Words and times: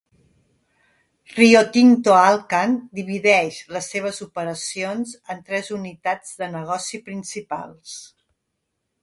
Rio 1.33 1.59
Tinto 1.75 2.15
Alcan 2.21 2.73
divideix 3.01 3.59
les 3.75 3.91
seves 3.97 4.23
operacions 4.27 5.13
en 5.35 5.45
tres 5.51 5.71
unitats 5.79 6.33
de 6.43 6.51
negoci 6.57 7.03
principals. 7.13 7.97